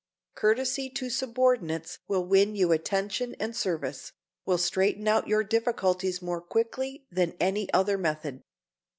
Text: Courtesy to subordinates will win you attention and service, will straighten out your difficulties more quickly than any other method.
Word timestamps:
Courtesy 0.33 0.89
to 0.89 1.11
subordinates 1.11 1.99
will 2.07 2.25
win 2.25 2.55
you 2.55 2.71
attention 2.71 3.35
and 3.39 3.55
service, 3.55 4.11
will 4.47 4.57
straighten 4.57 5.07
out 5.07 5.27
your 5.27 5.43
difficulties 5.43 6.23
more 6.23 6.41
quickly 6.41 7.05
than 7.11 7.35
any 7.39 7.71
other 7.71 7.99
method. 7.99 8.41